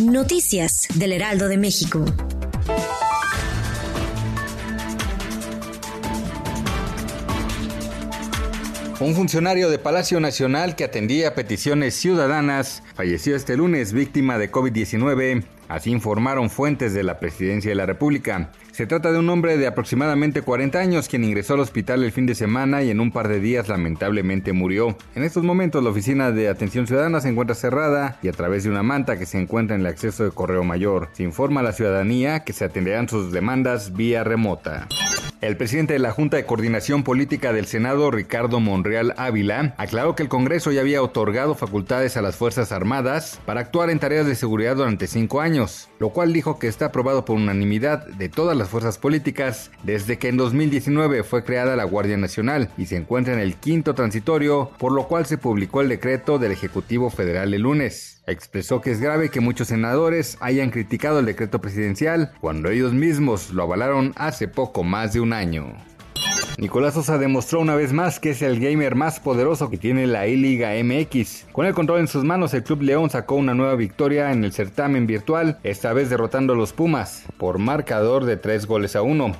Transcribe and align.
Noticias 0.00 0.88
del 0.94 1.12
Heraldo 1.12 1.48
de 1.48 1.58
México. 1.58 2.04
Un 9.00 9.14
funcionario 9.14 9.68
de 9.68 9.78
Palacio 9.78 10.18
Nacional 10.18 10.76
que 10.76 10.84
atendía 10.84 11.34
peticiones 11.34 11.94
ciudadanas 11.94 12.82
falleció 12.94 13.36
este 13.36 13.56
lunes 13.56 13.92
víctima 13.92 14.38
de 14.38 14.50
COVID-19, 14.50 15.44
así 15.74 15.90
informaron 15.90 16.50
fuentes 16.50 16.94
de 16.94 17.02
la 17.02 17.18
Presidencia 17.18 17.70
de 17.70 17.74
la 17.74 17.86
República. 17.86 18.50
Se 18.72 18.86
trata 18.86 19.12
de 19.12 19.18
un 19.18 19.28
hombre 19.28 19.56
de 19.56 19.66
aproximadamente 19.66 20.42
40 20.42 20.78
años 20.78 21.08
quien 21.08 21.24
ingresó 21.24 21.54
al 21.54 21.60
hospital 21.60 22.02
el 22.02 22.12
fin 22.12 22.26
de 22.26 22.34
semana 22.34 22.82
y 22.82 22.90
en 22.90 23.00
un 23.00 23.12
par 23.12 23.28
de 23.28 23.40
días 23.40 23.68
lamentablemente 23.68 24.52
murió. 24.52 24.96
En 25.14 25.24
estos 25.24 25.44
momentos 25.44 25.82
la 25.82 25.90
oficina 25.90 26.30
de 26.30 26.48
atención 26.48 26.86
ciudadana 26.86 27.20
se 27.20 27.28
encuentra 27.28 27.54
cerrada 27.54 28.18
y 28.22 28.28
a 28.28 28.32
través 28.32 28.64
de 28.64 28.70
una 28.70 28.82
manta 28.82 29.18
que 29.18 29.26
se 29.26 29.40
encuentra 29.40 29.74
en 29.76 29.82
el 29.82 29.86
acceso 29.86 30.24
de 30.24 30.30
Correo 30.30 30.64
Mayor 30.64 31.08
se 31.12 31.22
informa 31.22 31.60
a 31.60 31.64
la 31.64 31.72
ciudadanía 31.72 32.44
que 32.44 32.52
se 32.52 32.64
atenderán 32.64 33.08
sus 33.08 33.32
demandas 33.32 33.94
vía 33.94 34.24
remota. 34.24 34.88
El 35.42 35.56
presidente 35.56 35.94
de 35.94 35.98
la 35.98 36.12
Junta 36.12 36.36
de 36.36 36.46
Coordinación 36.46 37.02
Política 37.02 37.52
del 37.52 37.66
Senado, 37.66 38.12
Ricardo 38.12 38.60
Monreal 38.60 39.12
Ávila, 39.16 39.74
aclaró 39.76 40.14
que 40.14 40.22
el 40.22 40.28
Congreso 40.28 40.70
ya 40.70 40.82
había 40.82 41.02
otorgado 41.02 41.56
facultades 41.56 42.16
a 42.16 42.22
las 42.22 42.36
Fuerzas 42.36 42.70
Armadas 42.70 43.40
para 43.44 43.60
actuar 43.60 43.90
en 43.90 43.98
tareas 43.98 44.24
de 44.24 44.36
seguridad 44.36 44.76
durante 44.76 45.08
cinco 45.08 45.40
años, 45.40 45.88
lo 45.98 46.10
cual 46.10 46.32
dijo 46.32 46.60
que 46.60 46.68
está 46.68 46.86
aprobado 46.86 47.24
por 47.24 47.34
unanimidad 47.34 48.06
de 48.06 48.28
todas 48.28 48.56
las 48.56 48.68
fuerzas 48.68 48.98
políticas 48.98 49.72
desde 49.82 50.16
que 50.16 50.28
en 50.28 50.36
2019 50.36 51.24
fue 51.24 51.42
creada 51.42 51.74
la 51.74 51.82
Guardia 51.82 52.16
Nacional 52.16 52.70
y 52.78 52.86
se 52.86 52.94
encuentra 52.94 53.34
en 53.34 53.40
el 53.40 53.56
quinto 53.56 53.96
transitorio, 53.96 54.70
por 54.78 54.92
lo 54.92 55.08
cual 55.08 55.26
se 55.26 55.38
publicó 55.38 55.80
el 55.80 55.88
decreto 55.88 56.38
del 56.38 56.52
Ejecutivo 56.52 57.10
Federal 57.10 57.52
el 57.52 57.62
lunes. 57.62 58.21
Expresó 58.26 58.80
que 58.80 58.92
es 58.92 59.00
grave 59.00 59.30
que 59.30 59.40
muchos 59.40 59.68
senadores 59.68 60.38
hayan 60.40 60.70
criticado 60.70 61.18
el 61.18 61.26
decreto 61.26 61.60
presidencial 61.60 62.32
cuando 62.40 62.70
ellos 62.70 62.92
mismos 62.92 63.50
lo 63.50 63.64
avalaron 63.64 64.12
hace 64.14 64.46
poco 64.46 64.84
más 64.84 65.12
de 65.12 65.20
un 65.20 65.32
año. 65.32 65.72
Nicolás 66.58 66.94
Sosa 66.94 67.18
demostró 67.18 67.58
una 67.58 67.74
vez 67.74 67.92
más 67.92 68.20
que 68.20 68.30
es 68.30 68.42
el 68.42 68.60
gamer 68.60 68.94
más 68.94 69.18
poderoso 69.18 69.70
que 69.70 69.78
tiene 69.78 70.06
la 70.06 70.28
I-Liga 70.28 70.70
MX. 70.84 71.46
Con 71.50 71.66
el 71.66 71.74
control 71.74 72.00
en 72.00 72.08
sus 72.08 72.22
manos, 72.22 72.54
el 72.54 72.62
Club 72.62 72.82
León 72.82 73.10
sacó 73.10 73.34
una 73.34 73.54
nueva 73.54 73.74
victoria 73.74 74.30
en 74.30 74.44
el 74.44 74.52
certamen 74.52 75.06
virtual, 75.08 75.58
esta 75.64 75.92
vez 75.92 76.08
derrotando 76.08 76.52
a 76.52 76.56
los 76.56 76.72
Pumas 76.72 77.24
por 77.38 77.58
marcador 77.58 78.24
de 78.24 78.36
3 78.36 78.66
goles 78.66 78.94
a 78.94 79.02
1. 79.02 79.32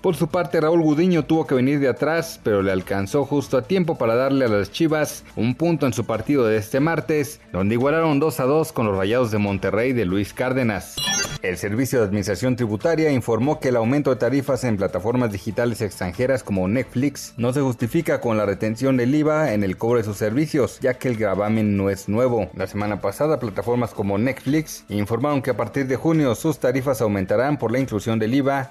Por 0.00 0.14
su 0.14 0.28
parte, 0.28 0.60
Raúl 0.60 0.82
Gudiño 0.82 1.24
tuvo 1.24 1.46
que 1.46 1.54
venir 1.54 1.80
de 1.80 1.88
atrás, 1.88 2.38
pero 2.42 2.62
le 2.62 2.70
alcanzó 2.70 3.24
justo 3.24 3.56
a 3.56 3.62
tiempo 3.62 3.98
para 3.98 4.14
darle 4.14 4.44
a 4.44 4.48
las 4.48 4.70
Chivas 4.70 5.24
un 5.34 5.54
punto 5.54 5.86
en 5.86 5.92
su 5.92 6.04
partido 6.04 6.46
de 6.46 6.58
este 6.58 6.78
martes, 6.80 7.40
donde 7.52 7.74
igualaron 7.74 8.20
2 8.20 8.40
a 8.40 8.44
2 8.44 8.72
con 8.72 8.86
los 8.86 8.96
Rayados 8.96 9.30
de 9.30 9.38
Monterrey 9.38 9.92
de 9.92 10.04
Luis 10.04 10.32
Cárdenas. 10.32 10.96
El 11.42 11.58
Servicio 11.58 11.98
de 11.98 12.06
Administración 12.06 12.56
Tributaria 12.56 13.10
informó 13.10 13.60
que 13.60 13.68
el 13.68 13.76
aumento 13.76 14.10
de 14.10 14.16
tarifas 14.16 14.64
en 14.64 14.76
plataformas 14.76 15.32
digitales 15.32 15.80
extranjeras 15.80 16.42
como 16.42 16.66
Netflix 16.68 17.34
no 17.36 17.52
se 17.52 17.60
justifica 17.60 18.20
con 18.20 18.36
la 18.36 18.46
retención 18.46 18.96
del 18.96 19.14
IVA 19.14 19.52
en 19.52 19.62
el 19.62 19.76
cobro 19.76 19.98
de 19.98 20.04
sus 20.04 20.16
servicios, 20.16 20.78
ya 20.80 20.94
que 20.94 21.08
el 21.08 21.16
gravamen 21.16 21.76
no 21.76 21.90
es 21.90 22.08
nuevo. 22.08 22.50
La 22.54 22.66
semana 22.66 23.00
pasada, 23.00 23.38
plataformas 23.38 23.92
como 23.92 24.18
Netflix 24.18 24.84
informaron 24.88 25.42
que 25.42 25.50
a 25.50 25.56
partir 25.56 25.86
de 25.86 25.96
junio 25.96 26.34
sus 26.34 26.58
tarifas 26.58 27.00
aumentarán 27.00 27.58
por 27.58 27.70
la 27.70 27.78
inclusión 27.78 28.18
del 28.18 28.34
IVA 28.34 28.70